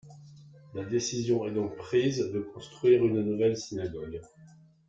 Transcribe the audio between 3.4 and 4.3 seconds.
synagogue.